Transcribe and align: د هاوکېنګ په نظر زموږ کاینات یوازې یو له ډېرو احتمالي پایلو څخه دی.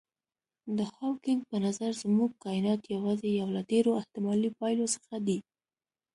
د 0.77 0.79
هاوکېنګ 0.95 1.41
په 1.49 1.57
نظر 1.65 1.91
زموږ 2.03 2.31
کاینات 2.43 2.81
یوازې 2.95 3.29
یو 3.39 3.47
له 3.55 3.61
ډېرو 3.71 3.91
احتمالي 3.99 4.49
پایلو 4.59 4.85
څخه 4.95 5.15
دی. 5.27 5.39